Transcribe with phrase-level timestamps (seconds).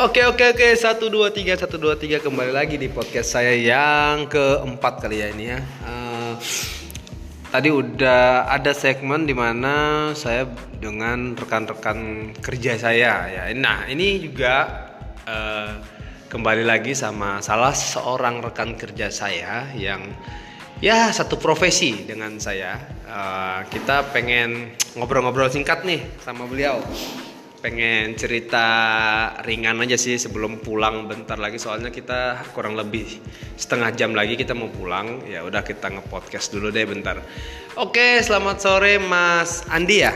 [0.00, 4.32] Oke oke oke satu dua tiga satu dua tiga kembali lagi di podcast saya yang
[4.32, 5.60] keempat kali ya ini ya.
[5.60, 6.32] Eh,
[7.52, 10.48] tadi udah ada segmen di mana saya
[10.80, 13.52] dengan rekan-rekan kerja saya ya.
[13.52, 14.88] Nah ini juga
[15.28, 15.76] eh,
[16.32, 20.00] kembali lagi sama salah seorang rekan kerja saya yang
[20.80, 23.04] ya satu profesi dengan saya.
[23.04, 26.80] Eh, kita pengen ngobrol-ngobrol singkat nih sama beliau
[27.60, 28.66] pengen cerita
[29.44, 31.60] ringan aja sih sebelum pulang bentar lagi.
[31.60, 33.20] Soalnya kita kurang lebih
[33.54, 35.22] setengah jam lagi kita mau pulang.
[35.28, 37.20] Ya udah kita ngepodcast dulu deh bentar.
[37.76, 40.12] Oke selamat sore Mas Andi ya?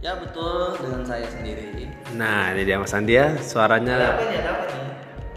[0.00, 0.78] Ya betul.
[0.80, 1.68] Dengan saya sendiri.
[2.14, 3.34] nah ini dia Mas Andi ya.
[3.42, 4.22] Suaranya Apa?
[4.22, 4.90] Ada apa nih?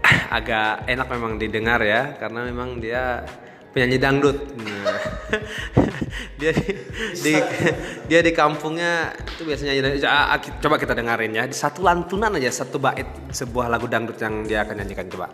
[0.38, 3.26] agak enak memang didengar ya karena memang dia
[3.74, 4.38] penyanyi dangdut.
[4.62, 4.98] Nah,
[6.40, 6.70] dia di,
[7.20, 7.34] di
[8.06, 9.72] dia di kampungnya itu biasanya.
[10.06, 11.44] Ah, ah, coba kita dengerin ya.
[11.50, 15.32] Satu lantunan aja satu bait sebuah lagu dangdut yang dia akan nyanyikan coba.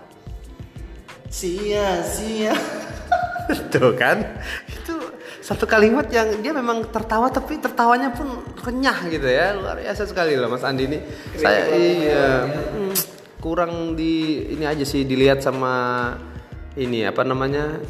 [1.31, 2.55] Sia-sia.
[3.73, 4.23] tuh kan?
[4.71, 4.95] Itu
[5.41, 9.55] satu kalimat yang dia memang tertawa tapi tertawanya pun renyah gitu ya.
[9.55, 10.99] Luar biasa sekali loh Mas Andi ini.
[11.39, 12.27] Saya iya.
[12.47, 12.95] Hmm,
[13.43, 16.15] kurang di ini aja sih dilihat sama
[16.79, 17.83] ini apa namanya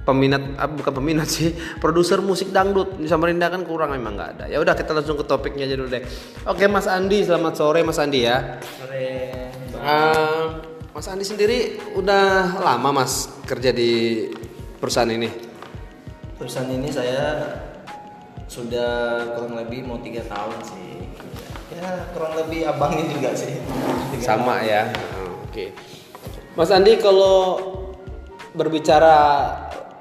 [0.00, 2.96] peminat ah, bukan peminat sih produser musik dangdut.
[2.96, 4.44] Di Samarinda kan kurang memang nggak ada.
[4.48, 6.02] Ya udah kita langsung ke topiknya aja dulu deh.
[6.48, 8.60] Oke Mas Andi selamat sore Mas Andi ya.
[8.80, 9.06] Sore.
[9.80, 10.44] Eh,
[10.90, 14.26] Mas Andi sendiri udah lama Mas kerja di
[14.80, 15.28] perusahaan ini?
[16.40, 17.56] Perusahaan ini saya
[18.50, 20.88] sudah kurang lebih mau tiga tahun sih.
[21.70, 23.54] Ya kurang lebih abangnya juga sih.
[24.18, 24.90] Sama ya.
[25.22, 25.70] Oh, oke.
[26.58, 27.62] Mas Andi kalau
[28.50, 29.14] berbicara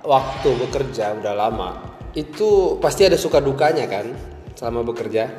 [0.09, 1.69] waktu bekerja udah lama
[2.17, 2.49] itu
[2.81, 4.09] pasti ada suka dukanya kan
[4.57, 5.29] selama bekerja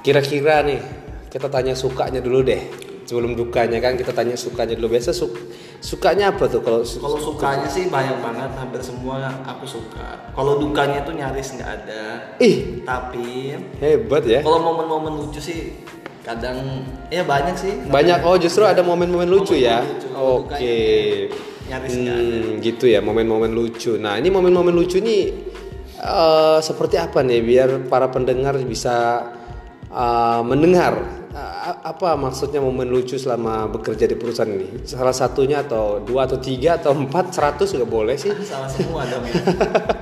[0.00, 0.78] kira-kira nih
[1.26, 2.62] kita tanya sukanya dulu deh
[3.02, 5.34] sebelum dukanya kan kita tanya sukanya dulu biasa su-
[5.82, 10.30] sukanya apa tuh kalau su- Kalau sukanya sih banyak banget, hampir semua aku suka.
[10.30, 12.02] Kalau dukanya tuh nyaris nggak ada.
[12.38, 15.74] ih Tapi hebat ya kalau momen-momen lucu sih
[16.22, 17.72] kadang ya banyak sih.
[17.82, 20.06] banyak oh justru ada momen-momen lucu ya lucu.
[20.06, 20.74] Kalau oke dukanya
[21.70, 22.34] nyaris nggak ada.
[22.34, 23.94] Hmm, gitu ya momen-momen lucu.
[23.94, 25.22] Nah ini momen-momen lucu nih
[26.02, 29.30] eh, seperti apa nih biar para pendengar bisa
[29.86, 34.82] eh, mendengar Eh, apa maksudnya momen lucu selama bekerja di perusahaan ini?
[34.82, 38.34] Salah satunya atau dua atau tiga atau empat seratus juga boleh sih.
[38.50, 39.38] Salah semua dong ya.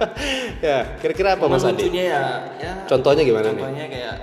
[0.72, 1.84] ya kira-kira apa Momen Mas Adi?
[1.84, 2.22] lucunya ya,
[2.56, 3.60] ya Contohnya gimana nih?
[3.60, 4.14] Contohnya kayak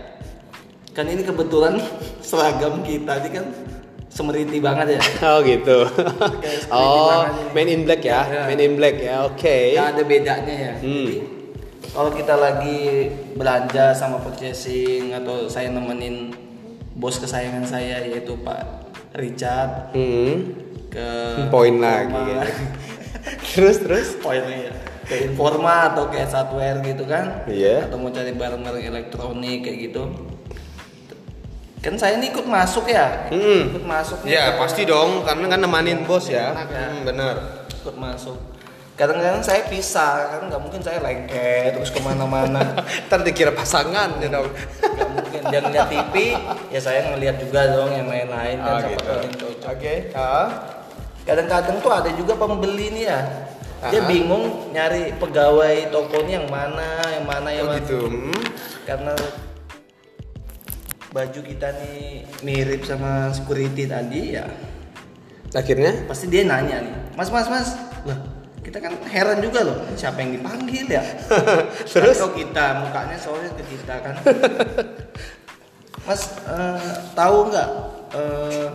[0.98, 1.74] kan ini kebetulan
[2.26, 3.46] seragam kita ini kan
[4.16, 5.02] semeriti banget ya.
[5.28, 5.84] Oh gitu.
[6.40, 8.42] Kayak oh main in black ya, Ya.
[8.48, 9.28] main in black ya.
[9.28, 9.76] Oke.
[9.76, 10.74] Gak ada bedanya ya.
[10.80, 11.04] Hmm.
[11.04, 11.16] Jadi
[11.92, 16.32] kalau kita lagi belanja sama purchasing atau saya nemenin
[16.96, 20.56] bos kesayangan saya yaitu Pak Richard Hmm.
[20.88, 21.08] ke
[21.48, 22.16] Poin lagi.
[22.16, 22.40] Gitu.
[23.56, 24.08] terus terus.
[24.20, 24.74] poinnya ya
[25.06, 27.86] ke Informa atau ke Hardware gitu kan Iya.
[27.86, 30.04] atau mau cari barang-barang elektronik kayak gitu
[31.86, 33.70] kan saya ini ikut masuk ya Hmm.
[33.70, 36.50] ikut masuk Ya pasti dong, karena kan nemanin bos ya.
[36.52, 36.86] Enak ya.
[36.90, 37.36] Hmm, bener.
[37.70, 38.38] ikut masuk
[38.96, 42.64] kadang-kadang saya pisah kan nggak mungkin saya lengket terus ke mana-mana
[43.06, 44.48] Ntar dikira pasangan ya dong.
[44.48, 46.16] nggak mungkin dia ngeliat TV
[46.72, 49.46] ya saya ngeliat juga dong yang lain-lain Oh, kan siapa gitu.
[49.52, 49.94] cocok Oke.
[50.16, 50.48] Ah.
[51.22, 53.20] kadang-kadang tuh ada juga pembeli nih ya
[53.86, 54.08] dia Ah.
[54.08, 58.00] bingung nyari pegawai tokonya yang mana yang mana yang Oh mana gitu.
[58.02, 58.42] Hmm.
[58.82, 59.14] karena
[61.16, 64.44] baju kita nih mirip sama security tadi ya.
[65.56, 66.04] Akhirnya?
[66.04, 67.72] pasti dia nanya nih mas mas mas.
[68.04, 68.20] Lah
[68.60, 71.00] kita kan heran juga loh siapa yang dipanggil ya?
[71.96, 72.20] Terus?
[72.20, 74.16] Kita mukanya soalnya ke kita kan.
[76.06, 77.70] Mas eh, tahu nggak
[78.14, 78.68] eh,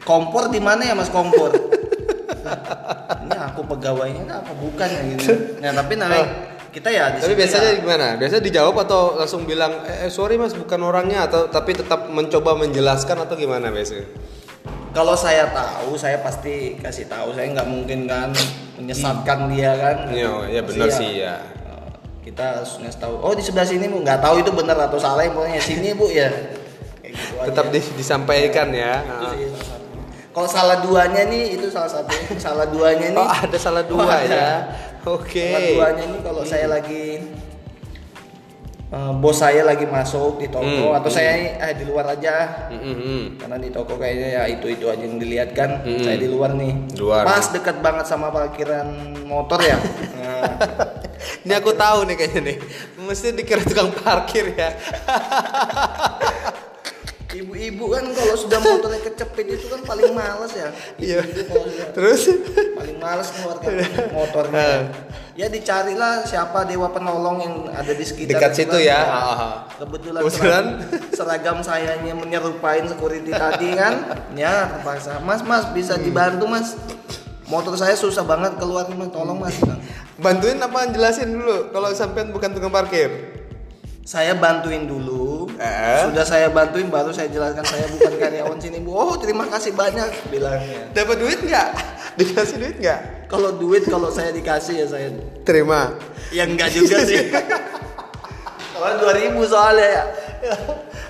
[0.00, 1.52] kompor di mana ya mas kompor?
[3.20, 5.60] Ini aku pegawainya apa bukan ya gitu.
[5.60, 8.06] Nah tapi naik kita ya di Tapi biasanya ya, gimana?
[8.14, 12.58] Biasanya dijawab atau langsung bilang, eh, eh, sorry mas bukan orangnya atau tapi tetap mencoba
[12.58, 14.10] menjelaskan atau gimana biasanya?
[14.90, 18.30] kalau saya tahu saya pasti kasih tahu saya nggak mungkin kan
[18.76, 21.42] menyesatkan dia kan Iya, ya benar sih ya.
[22.22, 25.20] kita harus ngasih tahu oh di sebelah sini bu nggak tahu itu benar atau salah
[25.20, 26.30] yang pokoknya sini bu ya
[27.02, 27.74] gitu Tetap aja.
[27.74, 29.02] di- disampaikan ya.
[29.02, 29.98] satu.
[30.30, 34.20] kalau salah duanya nih itu salah satu salah duanya nih Oh ada salah dua Oh,
[34.22, 34.50] ya.
[35.04, 35.46] Oke.
[35.46, 37.04] salah duanya nih kalau saya lagi
[38.86, 42.78] eh, bos saya lagi masuk di toko Hmm, atau saya eh di luar aja Hmm,
[42.78, 43.22] hmm, hmm.
[43.36, 46.00] karena di toko kayaknya ya itu itu aja yang dilihat kan Hmm.
[46.00, 47.22] saya di luar nih Luar.
[47.22, 48.88] pas dekat banget sama parkiran
[49.22, 49.76] motor ya
[50.16, 50.48] nah,
[51.40, 52.56] Ini aku tahu nih kayaknya nih.
[52.98, 54.72] Mesti dikira tukang parkir ya.
[57.34, 60.70] Ibu-ibu kan kalau sudah motornya kecepit itu kan paling males ya.
[61.02, 61.20] Iya.
[61.90, 62.30] Terus
[62.78, 63.72] paling males ngeluarkan
[64.14, 64.68] motornya.
[65.34, 68.86] Ya dicarilah siapa dewa penolong yang ada di sekitar Dekat itu situ kan.
[68.86, 69.00] ya.
[69.02, 69.52] Ah.
[69.82, 70.64] Kebetulan, Kebetulan.
[71.10, 74.22] seragam, seragam saya ini menyerupain security tadi kan.
[74.38, 75.18] Ya terpaksa.
[75.26, 76.78] Mas, mas bisa dibantu mas.
[77.50, 79.58] Motor saya susah banget keluar mas, tolong mas.
[80.14, 83.10] bantuin apa jelasin dulu kalau sampean bukan tukang parkir.
[84.06, 85.23] Saya bantuin dulu.
[85.64, 86.02] Eh?
[86.12, 88.92] Sudah saya bantuin baru saya jelaskan saya bukan karyawan sini bu.
[88.92, 90.92] Oh terima kasih banyak bilangnya.
[90.92, 91.68] Dapat duit nggak?
[92.20, 93.00] Dikasih duit nggak?
[93.32, 95.08] Kalau duit kalau saya dikasih ya saya.
[95.42, 95.96] Terima.
[96.30, 97.18] Ya enggak juga sih.
[98.74, 100.04] Kalau 2000 soalnya ya.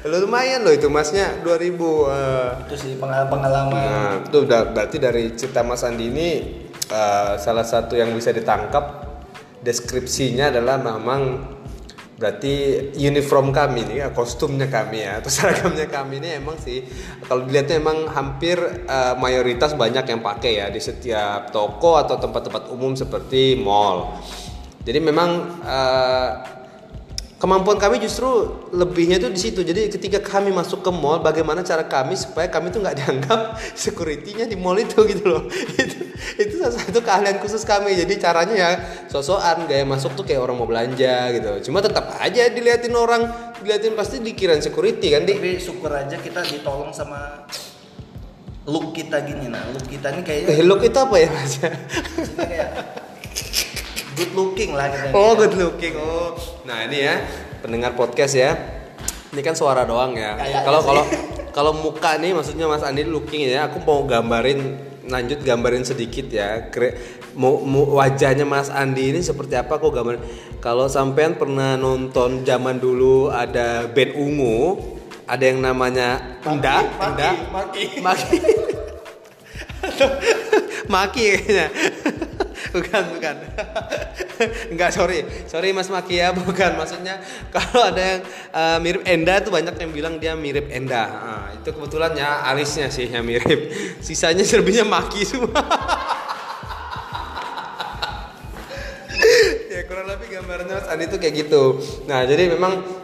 [0.05, 2.51] Lo lumayan loh itu masnya 2000 eh.
[2.69, 3.73] Itu sih pengalaman.
[3.73, 6.29] Nah, itu berarti dari cerita Mas Andi ini
[6.93, 9.09] eh, salah satu yang bisa ditangkap
[9.65, 11.41] deskripsinya adalah memang
[12.15, 12.55] berarti
[12.95, 16.87] uniform kami nih, ya, kostumnya kami ya, atau seragamnya kami ini emang sih
[17.27, 22.71] kalau dilihatnya emang hampir eh, mayoritas banyak yang pakai ya di setiap toko atau tempat-tempat
[22.71, 24.23] umum seperti mall.
[24.87, 25.31] Jadi memang
[25.67, 26.31] eh,
[27.45, 29.61] kemampuan kami justru lebihnya tuh di situ.
[29.61, 34.49] Jadi ketika kami masuk ke mall, bagaimana cara kami supaya kami tuh nggak dianggap security-nya
[34.49, 35.45] di mall itu gitu loh.
[35.85, 36.09] itu
[36.41, 38.01] itu salah satu keahlian khusus kami.
[38.01, 38.71] Jadi caranya ya
[39.13, 41.69] sosokan gaya masuk tuh kayak orang mau belanja gitu.
[41.69, 43.29] Cuma tetap aja diliatin orang,
[43.61, 45.37] diliatin pasti dikirain security kan di.
[45.37, 47.45] Tapi syukur aja kita ditolong sama
[48.65, 49.61] look kita gini nah.
[49.69, 51.61] Look kita ini kayaknya Eh, look itu apa ya mas?
[52.41, 52.71] kayak
[54.15, 55.11] good looking lah kita.
[55.13, 55.95] oh good looking.
[55.95, 57.15] Oh, nah ini ya
[57.61, 58.55] pendengar podcast ya.
[59.31, 60.39] Ini kan suara doang ya.
[60.39, 60.87] Kayaknya Kalau sih.
[60.87, 61.03] kalau
[61.51, 63.67] kalau muka nih maksudnya Mas Andi looking ya.
[63.67, 66.71] Aku mau gambarin lanjut gambarin sedikit ya.
[66.71, 66.95] Kre,
[67.35, 70.23] mu- mu- wajahnya Mas Andi ini seperti apa kok gambarin.
[70.59, 74.81] Kalau sampean pernah nonton zaman dulu ada band ungu,
[75.27, 77.85] ada yang namanya Enda, Maki, Enda, Maki.
[78.01, 78.37] Maki.
[80.93, 81.67] Maki kayaknya.
[82.75, 83.37] Bukan, bukan.
[84.75, 85.23] Enggak, sorry.
[85.47, 86.75] Sorry Mas Maki ya, bukan.
[86.75, 87.23] Maksudnya
[87.55, 91.05] kalau ada yang eh, mirip Enda tuh banyak yang bilang dia mirip Enda.
[91.07, 93.71] Nah, itu kebetulan ya alisnya sih yang mirip.
[94.03, 95.55] Sisanya selebihnya Maki semua.
[99.71, 101.79] ya kurang lebih gambarannya Mas Andi tuh kayak gitu.
[102.11, 103.04] Nah, jadi memang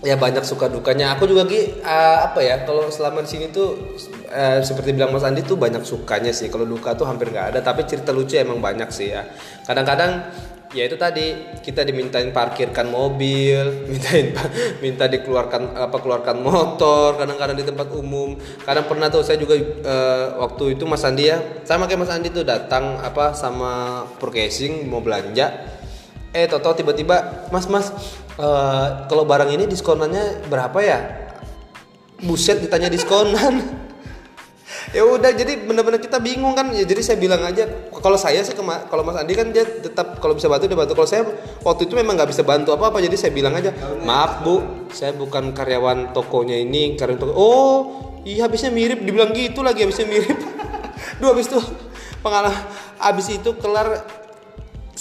[0.00, 1.16] ya banyak suka dukanya.
[1.16, 3.96] Aku juga Gi eh, apa ya kalau selama di sini tuh
[4.32, 6.48] eh, seperti bilang Mas Andi tuh banyak sukanya sih.
[6.48, 9.28] Kalau duka tuh hampir nggak ada tapi cerita lucu emang banyak sih ya.
[9.64, 10.32] Kadang-kadang
[10.70, 11.34] ya itu tadi
[11.66, 13.58] kita dimintain parkirkan mobil
[13.90, 14.30] mintain
[14.78, 18.40] minta dikeluarkan apa keluarkan motor kadang-kadang di tempat umum.
[18.64, 21.38] Kadang pernah tuh saya juga eh, waktu itu Mas Andi ya
[21.68, 25.76] sama kayak Mas Andi tuh datang apa sama purchasing mau belanja.
[26.30, 27.90] Eh toto tiba-tiba mas mas
[28.40, 30.98] eh, kalau barang ini diskonannya berapa ya?
[32.24, 33.60] Buset ditanya diskonan.
[34.90, 36.74] Ya udah jadi bener-bener kita bingung kan.
[36.74, 37.62] Ya jadi saya bilang aja
[37.94, 40.98] kalau saya sih kalau mas Andi kan dia tetap kalau bisa bantu dia bantu.
[40.98, 41.22] Kalau saya
[41.62, 43.70] waktu itu memang nggak bisa bantu apa apa jadi saya bilang aja
[44.02, 47.32] maaf bu saya bukan karyawan tokonya ini karyawan toko.
[47.38, 47.78] Oh
[48.26, 50.38] iya habisnya mirip dibilang gitu lagi habisnya mirip.
[51.22, 51.60] Duh habis itu
[52.18, 52.58] pengalaman
[52.98, 54.19] habis itu kelar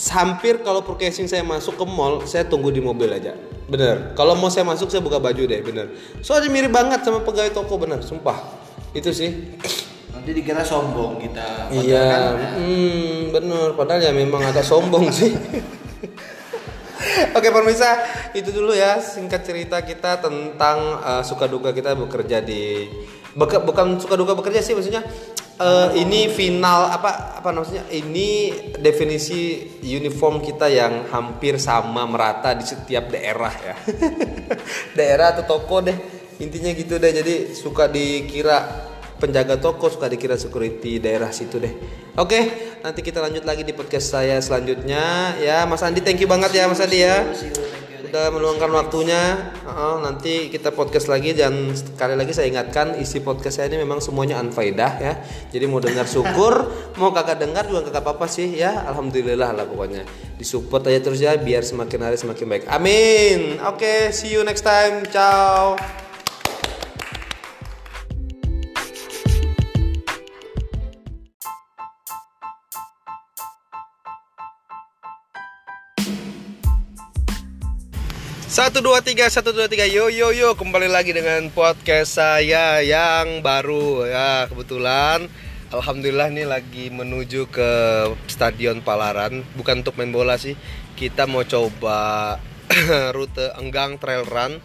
[0.07, 3.35] hampir kalau purchasing saya masuk ke mall saya tunggu di mobil aja.
[3.67, 4.15] Bener.
[4.15, 5.91] Kalau mau saya masuk saya buka baju deh bener.
[6.23, 7.99] Soalnya mirip banget sama pegawai toko bener.
[7.99, 8.39] Sumpah.
[8.95, 9.59] Itu sih.
[10.09, 11.69] Nanti dikira sombong kita.
[11.69, 12.01] Iya.
[12.01, 13.67] kan, ya, hmm, bener.
[13.75, 15.35] Padahal ya memang agak sombong sih.
[17.35, 17.99] Oke pemirsa.
[18.33, 22.87] Itu dulu ya singkat cerita kita tentang eh, suka duka kita bekerja di
[23.35, 25.05] beke- bukan suka duka bekerja sih maksudnya
[25.59, 32.63] eh, ini final apa apa maksudnya ini definisi uniform kita yang hampir sama merata di
[32.63, 33.75] setiap daerah ya
[34.97, 35.97] daerah atau toko deh
[36.39, 38.87] intinya gitu deh jadi suka dikira
[39.19, 41.75] penjaga toko suka dikira security daerah situ deh.
[42.15, 45.67] Oke, nanti kita lanjut lagi di podcast saya selanjutnya ya.
[45.67, 47.27] Mas Andi thank you banget ya Mas Andi ya.
[48.09, 49.53] Udah meluangkan waktunya.
[49.69, 54.01] Uh, nanti kita podcast lagi dan sekali lagi saya ingatkan isi podcast saya ini memang
[54.01, 55.13] semuanya unfaedah ya.
[55.53, 58.81] Jadi mau dengar syukur, mau kagak dengar juga kagak apa-apa sih ya.
[58.89, 60.09] Alhamdulillah lah pokoknya.
[60.41, 62.63] Disupport aja terus ya biar semakin hari semakin baik.
[62.65, 63.61] Amin.
[63.61, 65.05] Oke, see you next time.
[65.13, 66.08] Ciao.
[78.59, 83.39] Satu dua tiga satu dua tiga yo yo yo kembali lagi dengan podcast saya yang
[83.39, 85.31] baru ya kebetulan
[85.71, 87.71] alhamdulillah nih lagi menuju ke
[88.27, 90.59] stadion Palaran bukan untuk main bola sih
[90.99, 92.35] kita mau coba
[93.15, 94.59] rute enggang trail run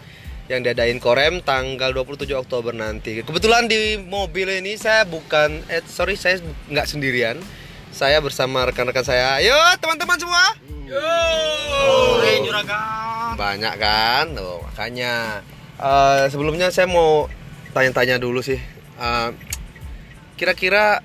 [0.51, 3.23] yang diadain Korem tanggal 27 Oktober nanti.
[3.23, 7.39] Kebetulan di mobil ini saya bukan eh sorry saya nggak sendirian.
[7.95, 9.39] Saya bersama rekan-rekan saya.
[9.39, 10.74] Ayo teman-teman semua.
[13.35, 14.25] Banyak kan?
[14.35, 15.43] Tuh, makanya
[15.79, 17.27] eh, sebelumnya saya mau
[17.75, 18.59] tanya-tanya dulu sih.
[18.99, 19.31] Eh,
[20.35, 20.99] Kira-kira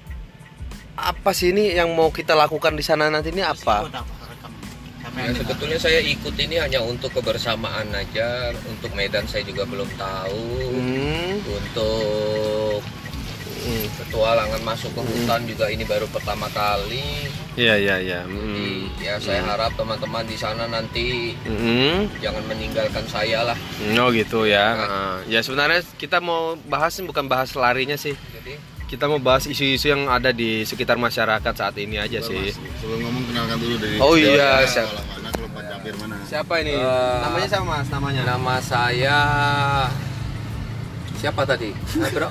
[1.00, 3.86] apa sih ini yang mau kita lakukan di sana nanti ini apa?
[5.20, 8.56] Ya, sebetulnya saya ikut ini hanya untuk kebersamaan aja.
[8.66, 10.48] Untuk Medan saya juga belum tahu.
[10.74, 11.34] Hmm.
[11.44, 12.80] Untuk
[13.60, 13.86] Hmm.
[13.98, 17.28] petualangan masuk ke hutan juga ini baru pertama kali.
[17.54, 18.20] Iya iya iya.
[18.24, 18.88] Jadi Hmm.
[18.98, 22.08] ya saya harap teman-teman di sana nanti Hmm.
[22.18, 23.58] jangan meninggalkan saya lah.
[23.96, 24.68] Oh gitu ya.
[24.80, 28.16] Ah, ya sebenarnya kita mau bahas ini bukan bahas larinya sih.
[28.34, 28.56] Jadi
[28.90, 32.50] Kita mau bahas isu-isu yang ada di sekitar masyarakat saat ini aja sih.
[32.76, 34.90] Sebelum ngomong kenalkan dulu dari Oh iya, siapa?
[34.90, 35.06] siap.
[35.14, 36.16] mana kalau Pak Japir mana?
[36.26, 36.74] Siapa ini?
[36.74, 37.88] Eh, namanya siapa Mas?
[37.88, 38.22] Namanya?
[38.26, 39.20] nama saya
[41.14, 41.70] siapa tadi?
[41.96, 42.30] Nah, bro?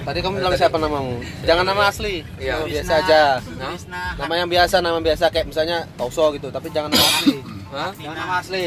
[0.00, 1.20] Tadi kamu bilang siapa namamu?
[1.44, 2.24] Jangan nama asli.
[2.36, 2.58] Iya.
[2.58, 3.22] Nama biasa aja.
[3.60, 3.74] Nah?
[4.16, 7.36] Nama yang biasa, nama biasa kayak misalnya Toso gitu, tapi jangan nama asli.
[7.76, 7.90] Hah?
[7.94, 8.66] Jangan nama asli.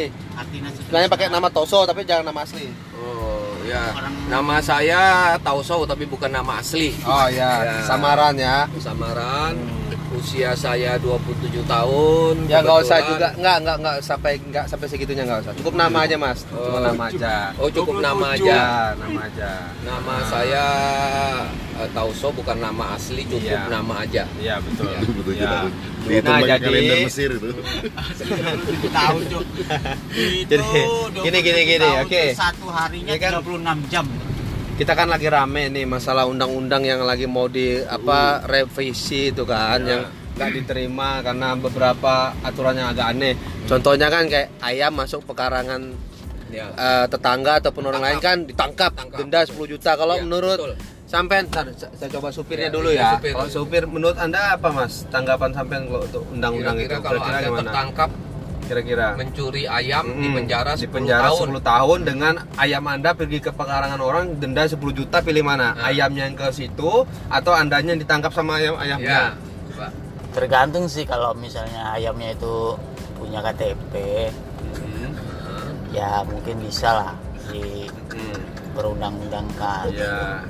[0.80, 2.72] Sebenarnya pakai nama Toso tapi jangan nama asli.
[2.96, 3.92] Oh ya,
[4.28, 6.96] nama saya Tauso tapi bukan nama asli.
[7.04, 7.76] Oh ya, Ya.
[7.84, 8.64] samaran ya.
[8.80, 9.56] Samaran,
[10.24, 11.36] usia saya 27
[11.68, 12.48] tahun.
[12.48, 15.54] Ya nggak usah juga, nggak nggak nggak sampai nggak sampai segitunya nggak usah.
[15.60, 17.34] Cukup nama aja mas, cuma Oh, nama aja.
[17.60, 18.48] Oh cukup nama aja.
[18.48, 19.52] Ya, nama aja.
[19.84, 20.66] Nama saya
[21.76, 23.68] eh, Tauso bukan nama asli, cukup Iya.
[23.68, 24.24] nama aja.
[24.40, 24.96] Iya betul.
[24.96, 25.68] Betul Ya.
[26.04, 27.50] Dihitung Nah, jadi- kalender Mesir itu.
[28.90, 29.44] tahu cuk
[30.52, 30.68] Jadi,
[31.20, 32.24] gini, gini, gini, oke.
[32.34, 34.06] satu harinya kan- 36 jam
[34.74, 39.80] Kita kan lagi rame nih masalah undang-undang yang lagi mau di apa revisi itu kan
[39.84, 40.02] yang
[40.34, 43.38] nggak diterima karena beberapa aturan yang agak aneh.
[43.64, 45.94] Contohnya kan kayak ayam masuk pekarangan
[46.50, 46.70] Ya.
[46.70, 49.18] eh, tetangga ataupun orang lain kan ditangkap Tangkap.
[49.20, 49.98] denda 10 juta.
[49.98, 50.58] Kalau Iya, menurut
[51.04, 53.18] sampean ntar, saya coba supirnya Ya, dulu ya.
[53.18, 53.34] supir.
[53.34, 55.02] Kalau supir menurut Anda apa Mas?
[55.10, 57.58] Tanggapan sampean kalau untuk undang-undang itu Kira-kira kalau anda gimana?
[57.66, 58.10] tertangkap
[58.64, 60.36] Kira-kira mencuri ayam di Mm-mm.
[60.36, 61.48] penjara 10 di penjara tahun.
[61.52, 65.74] 10 tahun dengan ayam Anda pergi ke pekarangan orang denda 10 juta pilih mana?
[65.74, 65.86] Nah.
[65.86, 66.92] Ayamnya yang ke situ
[67.28, 69.36] atau Andanya yang ditangkap sama ayam ayamnya?
[69.36, 69.36] Ya.
[69.74, 69.92] Pak.
[70.34, 72.74] tergantung sih kalau misalnya ayamnya itu
[73.14, 73.94] punya KTP
[75.94, 77.12] ya mungkin bisa lah
[77.48, 78.42] di Hmm.
[78.74, 80.42] berundang-undangkan Iya.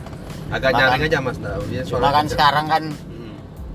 [0.48, 1.36] Agak nyaring aja Mas.
[1.68, 3.13] Dia cuma kan sekarang kan Hmm.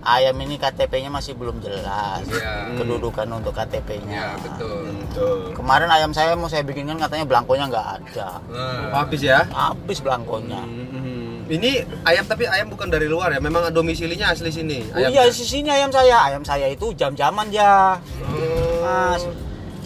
[0.01, 2.75] Ayam ini KTP-nya masih belum jelas Iya.
[2.75, 4.87] kedudukan untuk Ya KTP-nya betul.
[4.87, 5.39] Hmm, tuh.
[5.53, 9.43] kemarin ayam saya mau saya bikinkan katanya belangkonya nggak ada Oh, habis ya?
[9.49, 11.19] habis belangkonya Hmm.
[11.49, 14.85] Ini ayam tapi ayam bukan dari luar ya, memang domisilinya asli sini.
[14.93, 16.29] Oh iya, sisinya ayam saya.
[16.29, 17.97] Ayam saya itu jam-jaman ya.
[18.21, 18.85] Oh.
[18.85, 19.25] Mas.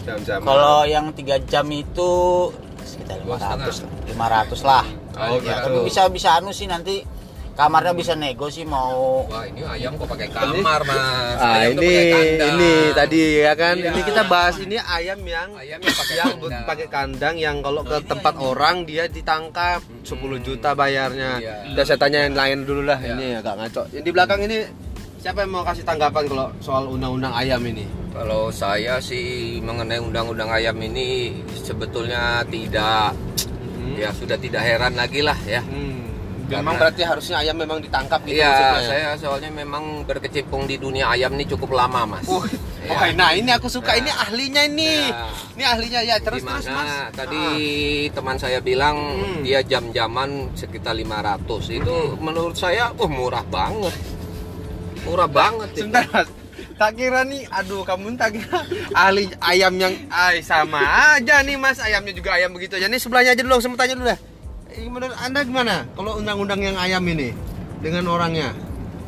[0.03, 0.43] Jam-jam.
[0.43, 2.11] Kalau yang tiga jam itu
[2.83, 4.83] sekitar 500 500 lah.
[5.15, 5.63] Oh, Ya, gitu.
[5.63, 6.99] tapi bisa bisa anu sih nanti
[7.53, 10.97] kamarnya bisa nego sih mau Wah ini ayam kok pakai kamar mas.
[11.37, 11.93] Ah, Ayam ini
[12.33, 13.77] ini tadi ya kan.
[13.77, 13.93] Iya.
[13.93, 16.65] Ini kita bahas ini ayam yang Ayam yang pakai yang kandang.
[16.65, 21.31] pakai kandang yang kalau ke tempat orang dia ditangkap 10 juta bayarnya.
[21.37, 21.55] Iya.
[21.77, 22.97] Udah saya tanya yang lain dulu lah.
[22.97, 23.13] Iya.
[23.13, 23.81] Ini agak ngaco.
[23.93, 24.57] Yang di belakang ini
[25.21, 27.85] siapa yang mau kasih tanggapan kalau soal undang-undang ayam ini?
[28.13, 33.13] Kalau saya sih mengenai undang-undang ayam ini sebetulnya tidak
[33.93, 35.61] ya sudah tidak heran lagi lah ya.
[35.61, 35.92] Hmm.
[36.53, 38.85] Karena- Memang berarti harusnya ayam memang ditangkap gitu Iya, maksudnya ya?
[38.85, 42.25] saya soalnya memang berkecimpung di dunia ayam ini cukup lama mas.
[42.25, 42.45] Oh,
[42.79, 42.91] Ya.
[42.91, 43.97] oh, nah ini aku suka Nah.
[43.97, 44.91] ini ahlinya ini.
[45.07, 45.25] Ya.
[45.53, 47.11] Ini ahlinya ya terus Di mana terus Mas.
[47.13, 47.55] tadi Ah.
[48.11, 49.41] teman saya bilang Hmm.
[49.41, 53.95] dia jam-jaman sekitar 500 itu menurut saya oh murah banget
[55.03, 55.69] murah banget.
[55.73, 56.29] Sebentar mas
[56.73, 60.81] Tak kira nih, aduh kamu tak kira ahli ayam yang ay, sama
[61.13, 64.07] aja nih mas Ayamnya juga ayam begitu aja Nih sebelahnya aja dulu, mau tanya dulu
[64.07, 64.32] dah Eh,
[64.73, 65.85] Menurut anda gimana?
[65.93, 67.29] Kalau undang-undang yang ayam ini
[67.77, 68.53] Dengan orangnya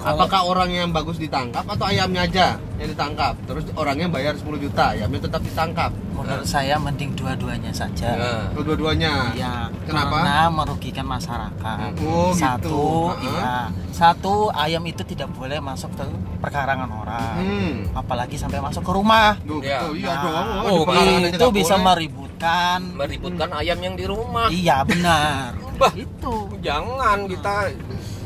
[0.05, 2.47] Apakah orang yang bagus ditangkap atau ayamnya aja
[2.77, 3.33] yang ditangkap?
[3.43, 8.13] Terus orangnya bayar 10 juta, ayamnya tetap ditangkap menurut saya mending dua-duanya saja.
[8.13, 10.21] Nah, Kedua-duanya Ya, Kenapa?
[10.21, 11.91] karena merugikan masyarakat.
[11.99, 12.37] Oh, gitu.
[12.37, 12.81] satu,
[13.11, 13.25] Heeh.
[13.27, 13.57] iya.
[13.89, 16.05] Satu ayam itu tidak boleh masuk ke
[16.37, 17.35] perkarangan orang.
[17.35, 17.73] Hmm.
[17.91, 19.35] Apalagi sampai masuk ke rumah.
[19.41, 19.79] Duh, Iya.
[19.81, 20.81] oh, iya Nah, dong oh,
[21.25, 21.85] itu bisa boleh.
[21.87, 22.79] meributkan.
[22.93, 25.55] meributkan ayam yang di rumah Iya, benar.
[25.75, 25.91] Bah.
[25.91, 26.47] itu.
[26.61, 27.67] jangan kita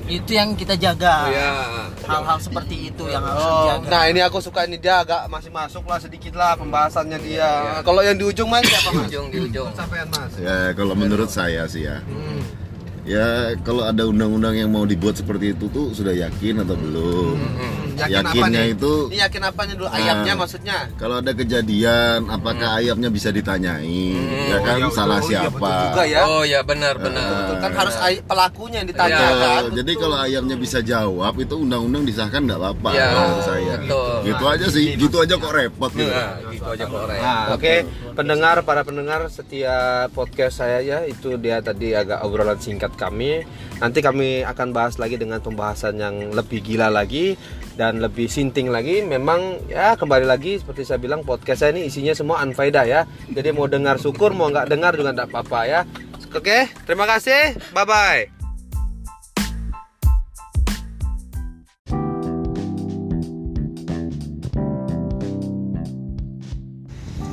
[0.09, 1.15] Itu yang kita jaga.
[1.21, 1.49] oh, ya
[2.03, 3.87] Hal-hal seperti itu yang harus Oh, dijaga.
[3.87, 7.45] nah ini aku suka ini dia agak masih masuk lah sedikit lah pembahasannya dia.
[7.45, 7.81] Iya.
[7.81, 9.05] Kalau yang di ujung mas siapa di mas?
[9.05, 10.33] ujung di ujung Sampean mas.
[10.35, 12.01] Ya kalau menurut saya sih ya.
[12.01, 12.41] Hmm.
[13.05, 13.25] Ya
[13.61, 17.37] kalau ada undang-undang yang mau dibuat seperti itu tuh sudah yakin atau belum?
[17.37, 17.88] Hmm.
[18.01, 18.73] Yakin apa yakinnya nih?
[18.73, 19.87] itu Ini yakin apanya dulu?
[19.89, 20.37] Ayamnya Nah.
[20.37, 20.77] maksudnya?
[20.95, 24.09] kalau ada kejadian apakah ayamnya bisa ditanyai
[24.47, 25.25] ya kan Oh, iya, salah betul.
[25.25, 26.19] Oh, iya, siapa betul juga ya.
[26.23, 27.27] Oh ya benar benar.
[27.29, 29.61] Betul, kan harus ay- pelakunya yang Ya, ditanyakan.
[29.73, 33.73] jadi kalau ayamnya bisa jawab itu undang-undang disahkan nggak apa-apa Ya, menurut saya.
[33.77, 34.13] betul.
[34.23, 36.07] Gitu aja sih, gitu aja kok repot gitu.
[36.07, 37.01] Nah, gitu aja kok.
[37.05, 37.73] Nah, oke,
[38.13, 39.67] pendengar para pendengar setiap
[40.11, 43.43] podcast saya ya itu dia tadi agak obrolan singkat kami.
[43.77, 47.39] Nanti kami akan bahas lagi dengan pembahasan yang lebih gila lagi
[47.79, 48.99] dan lebih sinting lagi.
[48.99, 53.07] Memang ya kembali lagi seperti saya bilang podcast saya ini isinya semua unfaedah ya.
[53.31, 55.81] Jadi mau dengar syukur, mau nggak dengar juga nggak apa-apa ya.
[56.35, 57.55] Oke, terima kasih.
[57.71, 58.38] Bye bye.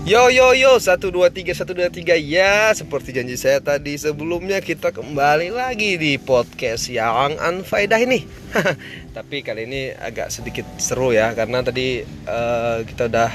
[0.06, 6.14] Yo yo yo 123 123 ya seperti janji saya tadi sebelumnya kita kembali lagi di
[6.14, 8.22] podcast yang unfaedah ini.
[9.18, 13.34] Tapi kali ini agak sedikit seru ya karena tadi eh, kita udah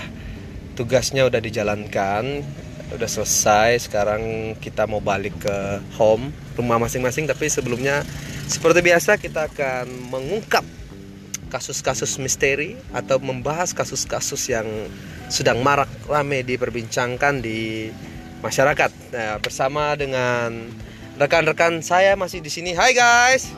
[0.80, 2.40] tugasnya udah dijalankan
[2.96, 3.92] udah selesai.
[3.92, 7.28] Sekarang kita mau balik ke home rumah masing-masing.
[7.28, 8.08] Tapi sebelumnya
[8.48, 10.64] seperti biasa kita akan mengungkap
[11.52, 14.66] kasus-kasus misteri atau membahas kasus-kasus yang
[15.28, 17.92] sedang marak rame diperbincangkan di
[18.40, 18.92] masyarakat.
[19.12, 20.72] Nah, bersama dengan
[21.20, 22.72] rekan-rekan saya masih di sini.
[22.72, 23.52] Hai guys.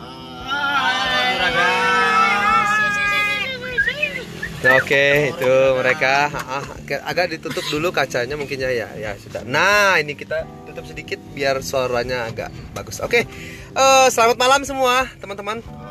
[4.63, 6.63] Nah, Oke, itu mereka Ah,
[7.03, 9.43] agak ditutup dulu kacanya mungkin ya ya ya sudah.
[9.43, 13.03] Nah, ini kita tutup sedikit biar suaranya agak bagus.
[13.03, 13.27] Oke.
[13.73, 15.82] Eh, selamat malam semua, teman-teman.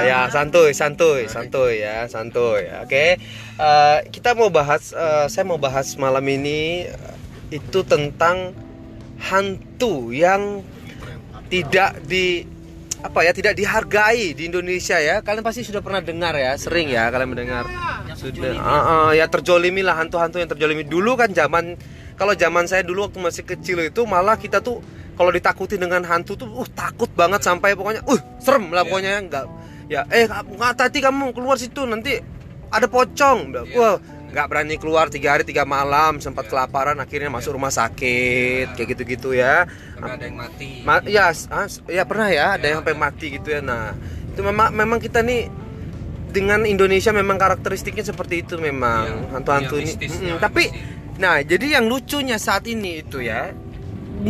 [0.00, 2.66] Ya, santuy, santuy, santuy ya, santuy.
[2.84, 3.16] Oke,
[3.60, 7.16] Eh, kita mau bahas, eh, saya mau bahas malam ini eh,
[7.52, 8.56] itu tentang
[9.20, 10.64] hantu yang
[11.52, 12.48] tidak di
[13.04, 15.20] apa ya tidak dihargai di Indonesia ya.
[15.20, 17.68] Kalian pasti sudah pernah dengar ya sering ya kalian mendengar.
[18.16, 20.88] Sudah Ah, ah, ya terjolimi lah hantu-hantu yang terjolimi.
[20.88, 21.76] Dulu kan zaman
[22.16, 24.80] kalau zaman saya dulu waktu masih kecil itu malah kita tuh
[25.20, 29.44] kalau ditakuti dengan hantu tuh uh takut banget sampai pokoknya uh serem lah pokoknya enggak
[29.92, 32.16] ya eh nggak tadi kamu keluar situ nanti
[32.70, 33.38] ada pocong.
[33.76, 33.98] Wah
[34.30, 39.34] nggak berani keluar tiga hari tiga malam sempat kelaparan akhirnya masuk rumah sakit kayak gitu-gitu
[39.34, 39.66] ya.
[39.98, 40.68] Sampai ada yang mati.
[40.86, 43.58] Ma- ya, ah, ya pernah ya, ada yang sampai mati gitu ya.
[43.58, 43.90] Nah,
[44.30, 45.50] itu memang memang kita nih
[46.30, 49.92] dengan Indonesia memang karakteristiknya seperti itu memang Iya, hantu-hantu iya, ini.
[49.98, 50.64] Mm-mm, ya, tapi
[51.18, 53.50] nah, jadi yang lucunya saat ini itu ya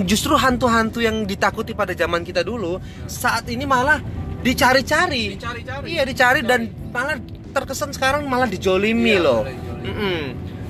[0.04, 3.98] justru hantu-hantu yang ditakuti pada zaman kita dulu saat ini malah
[4.40, 5.36] dicari-cari.
[5.36, 5.86] Dicari-cari.
[5.90, 7.18] Iya, dicari dan malah
[7.50, 9.40] terkesan sekarang malah dijolimi Iya, loh.
[9.44, 9.86] dijolimi.
[9.86, 10.20] Mm-mm.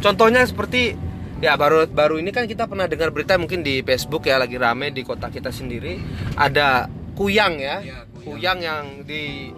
[0.01, 0.97] Contohnya seperti
[1.41, 4.93] ya baru baru ini kan kita pernah dengar berita mungkin di Facebook ya lagi rame
[4.93, 5.97] di kota kita sendiri
[6.37, 6.85] ada
[7.17, 8.59] kuyang ya, Iya, kuyang.
[8.61, 9.53] yang di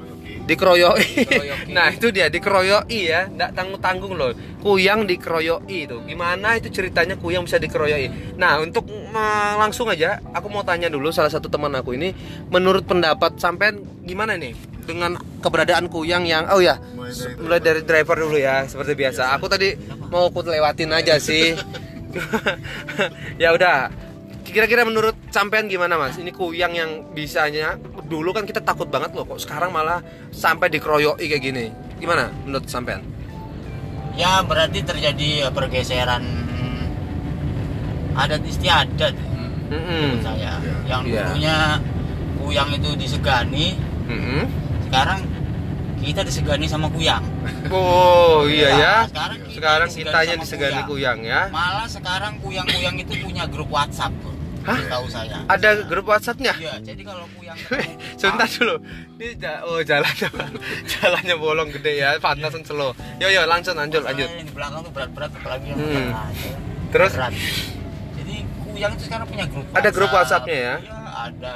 [0.46, 1.06] dikeroyoi.
[1.24, 1.70] Dikeroyoki.
[1.74, 4.34] nah itu dia dikeroyoi ya, nggak tanggung tanggung loh.
[4.60, 5.96] Kuyang dikeroyoi itu.
[6.06, 8.36] Gimana itu ceritanya kuyang bisa dikeroyoi?
[8.38, 8.86] Nah untuk
[9.58, 12.12] langsung aja, aku mau tanya dulu salah satu teman aku ini,
[12.50, 17.80] menurut pendapat sampean gimana nih dengan keberadaan kuyang yang oh ya Mulai dari mulai dari
[17.86, 19.34] driver dulu ya seperti biasa.
[19.38, 19.78] Aku tadi
[20.10, 21.54] mau aku lewatin aja sih.
[23.42, 23.88] ya udah.
[24.42, 26.14] Kira-kira menurut sampean gimana mas?
[26.14, 31.26] Ini kuyang yang bisanya dulu kan kita takut banget loh kok sekarang malah sampai dikeroyoki
[31.26, 31.66] kayak gini.
[31.96, 33.00] Gimana menurut sampean?
[34.12, 36.20] Ya berarti terjadi pergeseran
[38.12, 39.16] adat istiadat
[39.72, 40.20] Mm-mm.
[40.20, 40.60] menurut saya.
[40.84, 41.22] Yang Iya.
[41.24, 41.56] dulunya
[42.36, 43.66] kuyang itu disegani,
[44.04, 44.44] Mm-mm.
[44.84, 45.24] sekarang
[45.96, 47.24] kita disegani sama kuyang.
[47.72, 48.94] Oh iya Iya, ya.
[49.08, 51.16] sekarang kita Sekarang disegani kitanya disegani kuyang.
[51.16, 51.40] kuyang ya.
[51.48, 54.12] Malah sekarang kuyang-kuyang itu punya grup WhatsApp.
[54.62, 54.78] Hah?
[54.88, 55.36] Tahu saya.
[55.44, 56.54] Ada grup WhatsAppnya?
[56.54, 57.58] Iya, jadi kalau kuyang
[58.20, 58.76] Sebentar dulu.
[59.16, 60.28] Ini oh jalannya
[60.92, 62.94] jalannya bolong gede ya, pantasan slow.
[63.18, 64.28] Yo yo langsung lanjut lanjut.
[64.28, 66.08] Yang di belakang tuh berat-berat apalagi yang Hmm.
[66.08, 66.34] berat.
[66.36, 66.54] ya.
[66.88, 67.12] Terus?
[67.12, 67.32] berat.
[68.14, 70.42] Jadi kuyang itu sekarang punya grup Ada grup WhatsApp.
[70.46, 70.74] WhatsApp-nya ya?
[70.78, 71.54] Iya, ada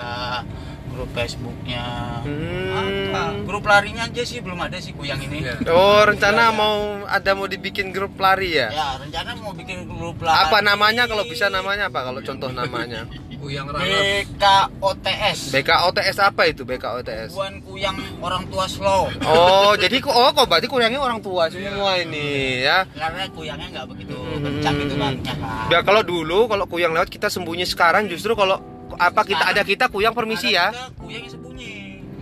[0.92, 1.84] grup Facebooknya.
[2.22, 3.44] Hmm.
[3.44, 5.46] Grup larinya aja sih belum ada sih kuyang ini.
[5.46, 5.54] Iya.
[5.70, 8.68] Oh rencana mau ada mau dibikin grup lari ya?
[8.70, 10.48] Ya, rencana mau bikin grup lari.
[10.48, 13.06] Apa namanya kalau bisa namanya apa kalau contoh namanya?
[13.36, 13.68] Kuyang.
[13.68, 15.54] BKOTS.
[15.54, 17.30] BKOTS apa itu BKOTS?
[17.36, 19.06] Buan kuyang orang tua slow.
[19.22, 22.82] Oh jadi kok oh kok berarti kuyangnya orang tua semua ini ya?
[22.90, 24.42] Karena kuyangnya nggak begitu Hmm.
[24.42, 25.70] kencang gitu larinya kan.
[25.70, 28.58] Ya kalau dulu kalau kuyang lewat kita sembunyi sekarang justru kalau
[28.94, 30.70] apa kita ada kita kuyang permisi ya?
[30.94, 31.70] Kuyangnya sembunyi.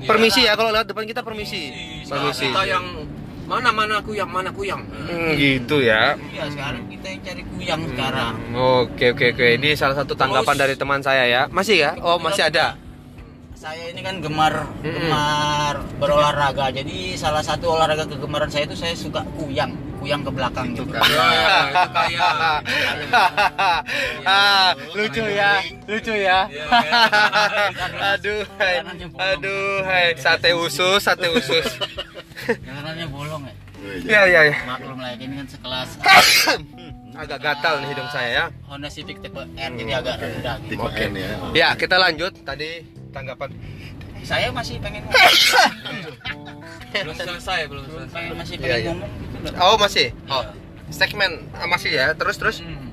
[0.00, 0.08] Iya.
[0.08, 1.68] Permisi ya kalau lewat depan kita permisi.
[2.04, 2.48] Permisi.
[2.48, 2.84] Kita yang
[3.44, 4.80] mana mana kuyang mana kuyang.
[4.80, 6.16] Hmm, gitu ya.
[6.32, 8.32] Iya, sekarang kita yang cari kuyang sekarang.
[8.56, 11.42] Oke oke oke ini salah satu tanggapan Terus- dari teman saya ya.
[11.52, 11.90] Masih ya?
[12.00, 12.80] Oh masih ada.
[13.54, 16.68] saya ini kan gemar gemar berolahraga.
[16.68, 19.72] Jadi salah satu olahraga kegemaran saya itu saya suka kuyang,
[20.04, 20.84] kuyang ke belakang gitu.
[20.92, 21.00] Ya,
[21.72, 22.60] itu kayak
[24.28, 25.52] ah, lucu ya,
[25.88, 26.38] lucu ya.
[26.52, 26.66] Iya,
[28.12, 28.74] aduh, hai,
[29.16, 31.64] aduh, hai, sate usus, sate usus.
[32.44, 33.54] Jalanannya bolong ya.
[34.04, 34.56] ya, ya, ya.
[34.68, 35.88] Maklum lah ini kan sekelas
[37.14, 38.44] Agak gatal nih hidung saya ya.
[38.68, 40.84] Honda Civic tipe R jadi agak rendah gitu.
[40.84, 41.28] Tipe N ya.
[41.56, 42.34] Ya, kita lanjut.
[42.44, 43.54] Tadi tanggapan.
[44.24, 45.04] Saya masih pengen
[46.94, 48.14] belum selesai, belum selesai.
[48.16, 48.90] pengen masih Iya, pengen iya.
[48.96, 49.52] ngomong gitu loh.
[49.60, 50.06] Oh, masih.
[50.32, 50.44] Oh,
[50.88, 52.06] segmen ah, masih ya.
[52.16, 52.56] Terus, terus.
[52.64, 52.88] Hmm.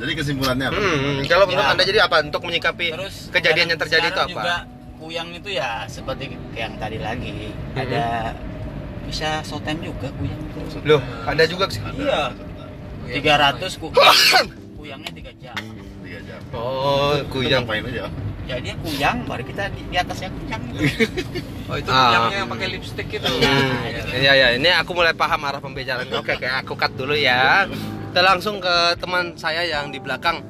[0.00, 0.80] Jadi kesimpulannya apa?
[0.80, 1.72] Hmm, kalau menurut Ya.
[1.76, 4.32] Anda jadi apa untuk menyikapi Terus kejadian yang terjadi itu apa?
[4.32, 4.56] Juga
[4.96, 8.32] kuyang itu ya seperti yang tadi lagi ada
[9.04, 10.80] bisa soten juga kuyang itu.
[10.88, 11.84] Loh, ada juga sih.
[12.00, 12.32] Iya.
[13.12, 13.92] 300 ku
[14.80, 15.56] kuyangnya 3 jam.
[16.00, 16.40] Tiga jam.
[16.56, 17.68] Oh, kuyang.
[17.68, 18.08] ngapain aja?
[18.50, 20.62] Jadi kuyang baru kita di, di atasnya kuyang.
[21.70, 22.10] Oh, itu Ah.
[22.10, 23.30] yang yang pakai lipstick itu.
[23.30, 26.10] Hmm, Iya ya, ini aku mulai paham arah pembicaraan.
[26.10, 27.62] Oke, oke, aku cut dulu ya.
[28.10, 30.42] Kita langsung ke teman saya yang di belakang.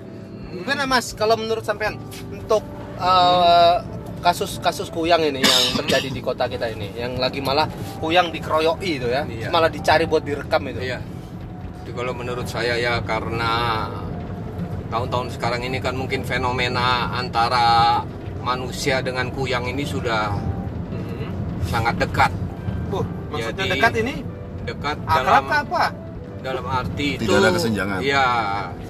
[0.49, 2.65] Gimana Mas, kalau menurut sampean untuk
[2.97, 3.77] eh,
[4.19, 7.69] kasus-kasus kuyang ini yang terjadi di kota kita ini, yang lagi malah
[8.01, 9.53] kuyang dikeroyoki itu ya, Iya.
[9.53, 10.81] malah dicari buat direkam itu.
[10.83, 11.05] Iya.
[11.81, 13.53] Itu kalau menurut saya ya karena
[14.91, 18.03] tahun-tahun sekarang ini kan mungkin fenomena antara
[18.43, 20.35] manusia dengan kuyang ini sudah
[20.91, 21.29] Mhm.
[21.65, 22.33] sangat dekat.
[22.91, 24.15] Uh, maksudnya Jadi- dekat ini
[24.61, 25.85] Dekat akrab dalam apa?
[26.41, 27.99] dalam arti Tidak itu ada kesenjangan.
[28.01, 28.27] Iya,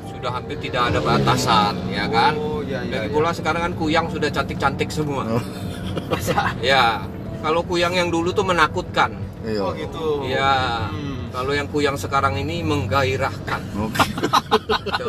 [0.09, 2.33] sudah hampir tidak ada batasan, ya kan?
[2.35, 3.15] Oh, iya, iya, Lagi iya.
[3.15, 5.23] pula sekarang kan kuyang sudah cantik-cantik semua.
[5.29, 5.45] Oh.
[6.63, 7.03] Ya,
[7.41, 9.11] kalau kuyang yang dulu tuh menakutkan.
[9.43, 9.61] Iya.
[9.61, 10.23] Oh gitu.
[10.23, 10.55] Iya.
[10.87, 11.10] Hmm.
[11.31, 13.61] Kalau yang kuyang sekarang ini menggairahkan.
[13.79, 14.03] Oke.
[14.03, 15.07] Itu,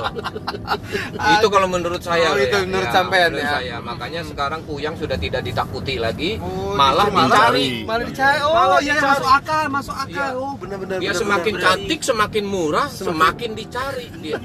[1.33, 2.29] itu kalau menurut saya.
[2.29, 2.63] Oh, itu ya.
[2.63, 3.51] menurut Ya, sampean menurut ya.
[3.51, 3.75] saya.
[3.79, 7.69] Makanya sekarang kuyang sudah tidak ditakuti lagi, Oh, malah justru dicari.
[7.83, 8.39] malah dicari.
[8.39, 9.09] Oh, Malah iya dicari.
[9.11, 10.31] masuk akal, masuk akal.
[10.31, 10.39] Iya.
[10.39, 10.97] Oh, benar-benar.
[10.97, 11.65] Dia benar, semakin benar.
[11.65, 14.37] cantik, semakin murah, semakin dicari dia.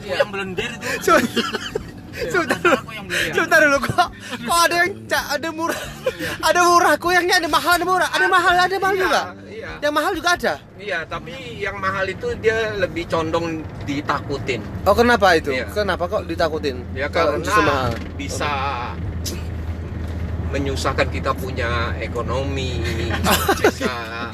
[0.00, 1.12] Kuyang blender itu.
[2.18, 2.78] Sebentar dulu.
[2.90, 3.06] Yang.
[3.30, 4.08] Sebentar dulu kok.
[4.42, 5.80] Kok ada yang ada murah.
[6.42, 8.08] Ada murah kuyangnya ada mahal ada murah.
[8.10, 9.22] Ada mahal ada mahal juga.
[9.58, 9.72] Iya.
[9.82, 10.54] Yang mahal juga ada.
[10.78, 14.62] Iya, tapi yang mahal itu dia lebih condong ditakutin.
[14.86, 15.50] Oh, kenapa itu?
[15.50, 15.66] Iya.
[15.74, 16.78] Kenapa kok ditakutin?
[16.94, 17.90] Ya Kalau justru mahal.
[17.90, 18.52] karena bisa
[20.48, 22.80] menyusahkan kita punya ekonomi,
[23.60, 24.30] bisa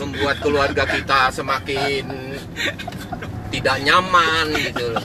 [0.00, 2.06] membuat keluarga kita semakin
[3.50, 5.04] tidak nyaman gitu loh.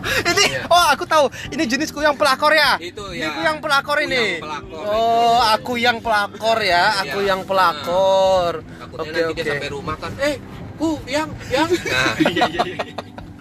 [0.30, 0.62] Ini Iya.
[0.66, 1.26] oh aku tahu.
[1.48, 2.80] Ini jenis kuyang pelakor ya?
[2.80, 3.30] Itu Ini ya.
[3.36, 4.40] kuyang pelakor ini.
[4.40, 6.84] Kuyang pelakor oh, aku yang pelakor ya.
[7.04, 7.28] Aku Iya.
[7.30, 8.52] yang pelakor.
[8.64, 9.40] Takutnya Oke, nanti oke.
[9.40, 10.34] dia sampai rumah kan, eh,
[10.74, 11.68] ku yang yang.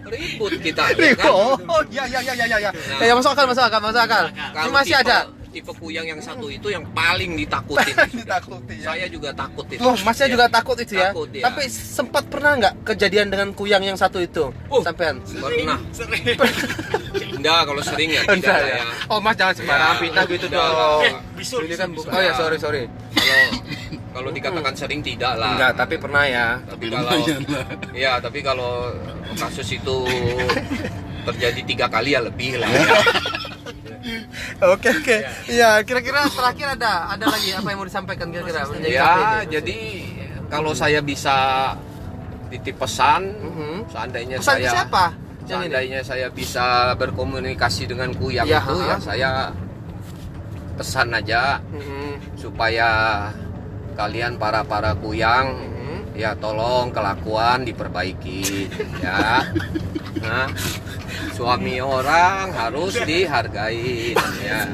[0.10, 0.89] Nah, ribut kita.
[0.98, 1.30] ya kan?
[1.30, 1.54] Oh,
[1.93, 2.58] ya ya ya ya ya.
[2.58, 2.72] ya.
[2.74, 3.06] Nah.
[3.06, 4.26] Ya, masuk akal, masuk akal, masuk akal.
[4.26, 5.17] Ini Kalau masih ada.
[5.49, 7.97] Tipe kuyang yang satu itu yang paling ditakutin.
[8.13, 8.93] Ditakuti ya.
[8.93, 9.81] Saya juga takut itu.
[9.81, 10.33] Oh, masnya Iya.
[10.38, 11.09] juga takut itu ya?
[11.09, 11.43] Takut, ya.
[11.49, 14.53] Tapi sempat pernah nggak kejadian dengan kuyang yang satu itu?
[14.69, 14.81] Oh.
[14.85, 15.17] Sampean?
[15.25, 15.81] Pernah.
[17.33, 18.77] Enggak, kalau sering ya tidak ya.
[18.77, 18.83] ya.
[19.09, 20.62] Oh, Mas jangan sembarangan Ya, fitnah gitu dong.
[20.62, 21.21] lah.
[21.33, 22.09] bisul, Ini kan bisul.
[22.13, 22.83] Oh ya, sorry, sorry.
[23.09, 23.47] Kalau
[24.09, 25.55] kalau dikatakan sering tidak lah.
[25.57, 26.47] Enggak, tapi pernah ya.
[26.62, 27.65] Tapi Tapi kalau lumayan lah.
[27.95, 28.73] ya, tapi kalau
[29.33, 29.97] kasus itu
[31.25, 32.69] terjadi tiga kali ya lebih lah.
[32.69, 32.85] Ya.
[34.74, 35.17] Oke, oke.
[35.48, 39.80] Iya, kira-kira terakhir ada ada lagi apa yang mau disampaikan kira-kira menjadi Ya, jadi
[40.48, 41.36] kalau saya bisa
[42.50, 43.76] titip pesan, Mhm.
[43.88, 45.06] seandainya Pesan saya siapa?
[45.45, 48.86] Seandainya saya bisa berkomunikasi dengan kuyang Ya, itu ha.
[48.86, 49.32] ya saya
[50.76, 52.38] pesan aja Mhm.
[52.38, 52.89] supaya
[53.93, 56.15] kalian para para kuyang Mhm.
[56.15, 58.69] ya tolong kelakuan diperbaiki
[59.02, 59.43] ya
[60.24, 60.48] nah,
[61.39, 64.67] suami orang harus dihargai ya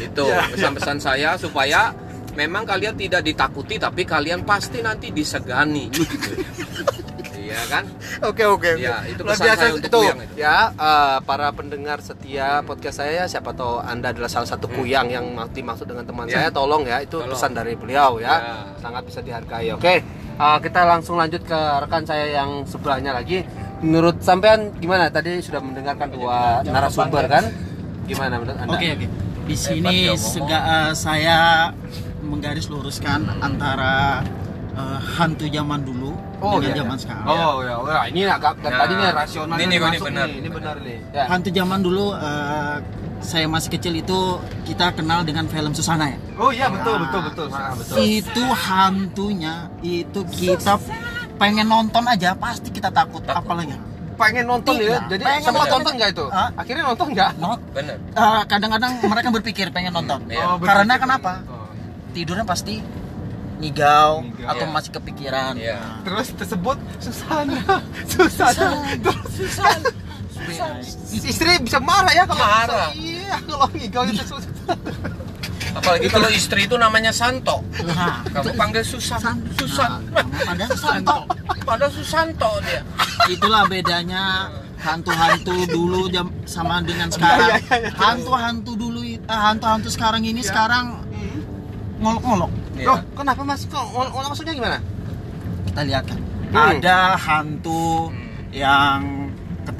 [0.00, 1.92] itu pesan-pesan saya supaya
[2.32, 5.92] memang kalian tidak ditakuti tapi kalian pasti nanti disegani
[7.36, 7.84] iya kan
[8.20, 8.76] Oke oke.
[8.76, 9.96] Ya, itu pesan biasa saya untuk itu.
[9.98, 10.34] kuyang itu.
[10.36, 15.24] Ya, eh, para pendengar setia podcast saya, siapa tahu anda adalah salah satu kuyang yang
[15.30, 16.36] ma- dimaksud dengan teman Ya.
[16.36, 17.32] saya, tolong ya, itu Tolong.
[17.32, 18.54] pesan dari beliau ya, Ya.
[18.76, 19.72] sangat bisa dihargai.
[19.72, 20.04] Oke,
[20.36, 23.40] eh, kita langsung lanjut ke rekan saya yang sebelahnya lagi.
[23.80, 25.08] Menurut sampean gimana?
[25.08, 27.44] Tadi sudah mendengarkan dua narasumber kan?
[28.04, 28.76] Gimana menurut anda?
[28.76, 29.06] Oke oke.
[29.48, 31.38] Di sini sega- eh, saya
[32.20, 34.20] menggaris luruskan antara
[34.76, 37.02] eh, hantu zaman dulu dengan iya, zaman iya.
[37.02, 37.26] sekarang.
[37.26, 40.26] Oh ya, wah, ini agak Nah, tadi nih rasional ini ini masuk benar.
[40.28, 40.98] nih, ini benar nih.
[41.16, 41.24] Ya.
[41.26, 42.76] Hantu zaman dulu eh,
[43.20, 44.18] saya masih kecil itu
[44.64, 46.18] kita kenal dengan film Susana ya.
[46.36, 47.46] Oh iya betul betul betul.
[47.52, 47.96] Ah, betul.
[48.00, 50.76] Itu hantunya itu kita
[51.40, 53.72] pengen nonton aja pasti kita takut apalagi
[54.14, 54.84] pengen nonton ya.
[54.84, 55.76] Iya, Jadi pengen sempat nonton.
[55.80, 56.26] nonton nggak itu?
[56.28, 56.48] Hah?
[56.52, 57.30] Akhirnya nonton nggak?
[57.40, 60.20] Not, bener eh, kadang-kadang mereka berpikir pengen nonton.
[60.28, 60.44] Iya.
[60.44, 61.00] Oh, Karena berpikir.
[61.00, 61.32] kenapa?
[61.48, 61.72] Oh.
[62.12, 62.74] Tidurnya pasti
[63.60, 64.48] ngigau Ngigau.
[64.52, 64.72] atau Iya.
[64.76, 65.52] masih kepikiran.
[65.56, 65.80] Iya.
[66.04, 67.80] Terus tersebut Susana,
[68.12, 68.68] Susana.
[69.00, 69.80] Terus Susan.
[71.32, 72.92] istri bisa marah ya kalau Marah.
[72.92, 74.76] Iya, kalau ngigau itu Susana.
[75.70, 81.16] apalagi kalau istri itu namanya Santo Nah, kamu panggil Susan San- Susan Nah, padahal Santo.
[81.62, 82.82] padahal Susanto dia
[83.26, 87.60] Itulah bedanya hantu-hantu dulu jam sama dengan Iya, sekarang.
[87.94, 91.04] Hantu-hantu dulu eh, hantu-hantu sekarang ini sekarang
[91.98, 92.48] ngolok-ngolok.
[92.74, 92.86] Iya.
[92.88, 93.68] Loh, kenapa Mas?
[93.68, 94.78] Kok ol- ol- maksudnya gimana?
[95.68, 96.16] Kita lihat kan.
[96.16, 96.56] Hmm.
[96.72, 98.08] Ada hantu
[98.50, 99.19] yang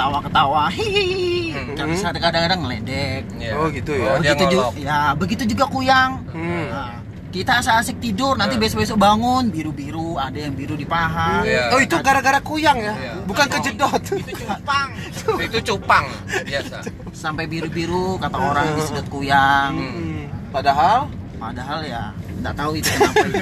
[0.01, 1.53] ketawa-ketawa hihihi.
[1.53, 1.77] Hmm.
[1.77, 3.23] Tapi kadang-kadang ngeledek.
[3.37, 3.53] Iya.
[3.61, 4.09] Oh, gitu ya.
[4.09, 6.11] oh, dia begitu juga, ya begitu juga kuyang.
[6.33, 6.65] Hmm.
[6.73, 6.93] Nah,
[7.31, 11.45] kita asik-asik tidur, nanti besok-besok bangun biru-biru, ada yang biru di paha.
[11.45, 11.77] Iya.
[11.77, 12.95] Oh, itu gara-gara kuyang ya?
[12.97, 13.13] Iya.
[13.29, 14.03] Bukan kejedot.
[14.25, 14.89] itu cupang
[15.47, 16.07] itu cupang
[16.49, 16.77] biasa
[17.13, 19.77] Sampai biru-biru kata orang disedot kuyang.
[19.77, 20.25] Hmm.
[20.49, 23.25] Padahal Padahal ya nggak tahu itu kenapa.
[23.25, 23.41] itu.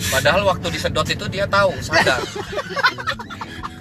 [0.16, 2.16] padahal waktu disedot itu dia tahu sadar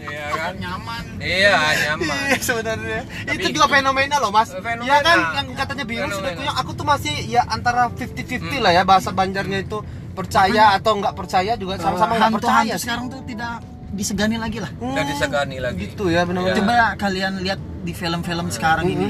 [0.10, 1.04] iya kan Nyaman.
[1.20, 4.50] iya nyaman Iya sebenarnya Tapi itu juga fenomena loh mas.
[4.50, 4.84] Fenomena.
[4.84, 6.18] Ya kan yang katanya biru Fenomena.
[6.18, 6.56] sudah kuyang.
[6.58, 9.78] Aku tuh masih ya antara 50-50 lah ya bahasa Banjarnya itu
[10.12, 12.76] percaya atau nggak percaya juga sama-sama nggak percaya.
[12.76, 13.54] Hantu-hantu sekarang tuh tidak
[13.90, 14.72] disegani lagi lah.
[14.76, 16.54] udah disegani lagi Gitu ya benar-benar.
[16.54, 16.62] Iya.
[16.62, 19.10] Coba kalian lihat di film-film sekarang ini,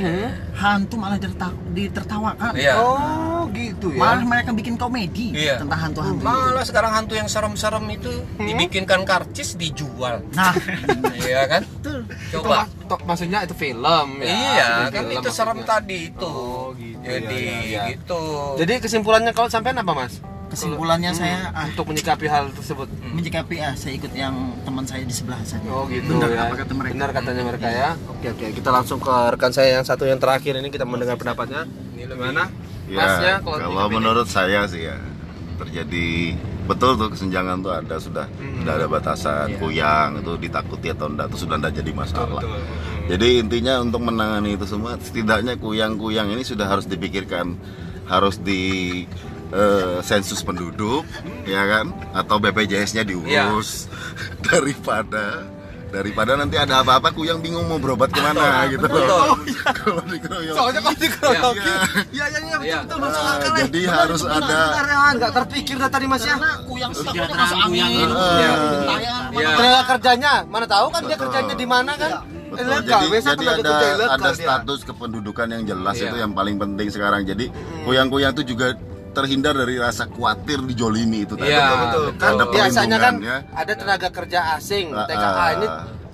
[0.55, 2.55] hantu malah diterta- ditertawakan.
[2.55, 3.99] iya Oh gitu ya.
[3.99, 5.59] Malah mereka bikin komedi Iya.
[5.59, 6.21] tentang hantu-hantu.
[6.21, 10.55] malah sekarang hantu yang serem-serem itu dibikinkan karcis dijual Nah,
[11.19, 12.07] iya kan betul.
[12.07, 14.27] Itu coba to- maksudnya itu film ya.
[14.29, 15.75] iya Itu kan film itu serem maksudnya.
[15.75, 17.81] tadi itu Oh, gitu, jadi iya, iya, iya.
[17.91, 18.23] gitu
[18.55, 20.23] Jadi kesimpulannya kalau sampai apa mas?
[20.49, 22.89] Kesimpulannya saya ah, Untuk menyikapi hal tersebut.
[23.07, 25.65] menyikapi ah saya ikut yang teman saya di sebelah sana.
[25.67, 26.41] Oh gitu Benar ya.
[26.43, 26.93] apa kata mereka.
[26.95, 27.89] Benar katanya mereka ya.
[28.07, 31.69] Oke oke, kita langsung ke rekan saya yang satu yang terakhir ini kita mendengar pendapatnya.
[31.93, 32.49] Gimana?
[32.85, 33.95] Masnya Ya, kalau kalau ini?
[33.95, 34.97] menurut saya sih ya
[35.55, 36.33] terjadi
[36.65, 38.61] betul tuh kesenjangan tuh ada sudah Hmm.
[38.61, 39.57] sudah ada batasan Iya.
[39.57, 42.41] kuyang itu ditakuti atau enggak itu sudah enggak jadi masalah.
[43.05, 47.57] Jadi intinya untuk menangani itu semua setidaknya kuyang-kuyang ini sudah harus dipikirkan
[48.05, 49.05] harus di
[49.51, 51.03] eh, sensus penduduk
[51.43, 53.89] ya kan atau BPJS-nya diurus
[54.47, 55.45] daripada
[55.89, 59.33] daripada nanti ada apa-apa kuyang bingung mau berobat ke mana gitu loh.
[59.81, 60.53] Kalau dikeroyok.
[60.53, 61.71] Soalnya kalau dikeroyoki,
[62.13, 62.25] Iya.
[62.25, 62.79] ya ya ya Iya.
[62.85, 63.21] betul betul.
[63.25, 63.49] Nah, ya.
[63.65, 64.57] jadi harus ada
[65.17, 66.37] nggak terpikir dah tadi mas ya.
[66.37, 67.89] Takutnya Kesejahteraan masuk angin.
[67.89, 68.51] Iya.
[68.53, 69.49] Gentayangan, Iya.
[69.57, 71.23] Tenaga kerjanya, mana tahu kan dia Betul.
[71.25, 72.11] kerjanya di mana kan?
[72.21, 72.65] Betul.
[72.65, 74.37] Ilegal, Jadi, biasa jadi tenaga ada ada dia.
[74.41, 76.05] status kependudukan yang jelas Iya.
[76.05, 77.21] itu yang paling penting sekarang.
[77.25, 77.45] Jadi
[77.85, 78.67] kuyang-kuyang itu juga
[79.09, 81.49] terhindar dari rasa khawatir dijolimi itu tadi.
[81.49, 82.05] Iya, betul.
[82.15, 83.37] Kan Ada biasanya kan perlindungannya.
[83.55, 85.49] ada tenaga kerja asing, Ah, TKA ah.
[85.51, 85.67] ini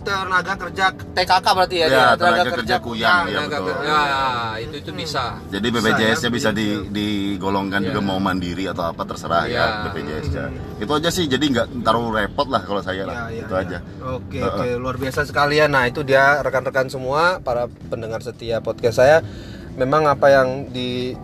[0.05, 3.39] tenaga kerja TKK berarti ya, Ya, dia, tenaga kerja kuyang, ya.
[3.41, 3.73] Tenaga betul.
[3.73, 3.89] kerja.
[4.05, 4.21] ya
[4.61, 7.87] itu itu bisa Jadi BPJS-nya bisa Bisa ya, di, digolongkan Iya.
[7.89, 9.57] juga mau mandiri atau apa terserah Iya.
[9.57, 10.43] ya BPJS-nya.
[10.77, 11.25] Itu aja sih.
[11.25, 13.15] Jadi nggak terlalu repot lah kalau saya lah.
[13.27, 13.63] Ya, ya, itu ya.
[13.65, 13.77] aja.
[14.07, 14.45] Oke, Heeh.
[14.45, 15.73] oke, luar biasa sekalian.
[15.73, 19.25] Nah, itu dia rekan-rekan semua para pendengar setia podcast saya.
[19.73, 21.17] Memang apa yang di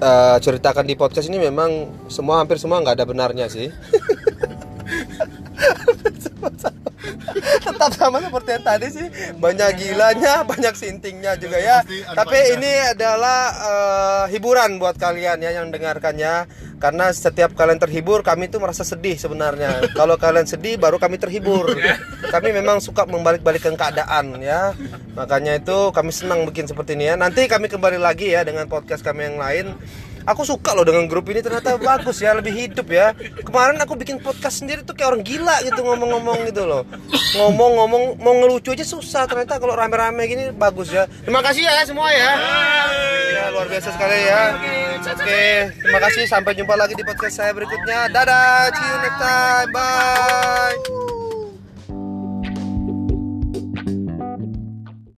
[0.00, 1.70] eh, ceritakan di podcast ini memang
[2.10, 3.68] semua hampir semua nggak ada benarnya sih.
[7.76, 9.06] Tetap sama seperti yang tadi sih.
[9.36, 11.84] Banyak gilanya, banyak sintingnya juga ya.
[12.16, 16.48] Tapi ini adalah eh, hiburan buat kalian ya yang dengarkannya.
[16.76, 19.84] Karena setiap kalian terhibur, kami tuh merasa sedih sebenarnya.
[19.98, 21.72] Kalau kalian sedih, baru kami terhibur.
[22.26, 24.74] Kami memang suka membalik-balikan keadaan ya.
[25.14, 27.14] Makanya itu kami senang bikin seperti ini ya.
[27.14, 29.78] Nanti kami kembali lagi ya dengan podcast kami yang lain.
[30.26, 33.14] Aku suka loh dengan grup ini ternyata bagus ya, lebih hidup ya.
[33.46, 36.82] Kemarin aku bikin podcast sendiri tuh kayak orang gila gitu ngomong-ngomong gitu loh.
[37.38, 41.06] Ngomong-ngomong mau ngelucu aja susah ternyata kalau rame-rame gini bagus ya.
[41.22, 42.32] Terima kasih ya semua ya.
[43.32, 44.42] Ya luar biasa sekali ya.
[45.06, 45.38] Oke,
[45.82, 48.10] terima kasih sampai jumpa lagi di podcast saya berikutnya.
[48.10, 49.68] Dadah, see you next time.
[49.70, 51.25] Bye.